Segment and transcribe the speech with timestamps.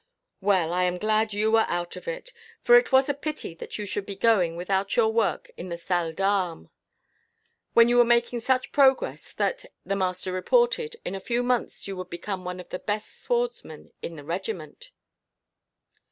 [0.39, 3.77] "Well, I am glad you are out of it, for it was a pity that
[3.77, 6.69] you should be going without your work at the salle d'armes,
[7.75, 11.95] when you were making such progress that, the master reported, in a few months you
[11.97, 14.89] would become one of the best swordsmen in the regiment."